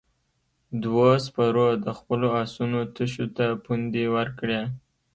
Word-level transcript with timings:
دوو 0.83 1.07
سپرو 1.25 1.67
د 1.85 1.87
خپلو 1.97 2.27
آسونو 2.43 2.79
تشو 2.95 3.25
ته 3.35 3.45
پوندې 3.63 4.05
ورکړې. 4.15 4.61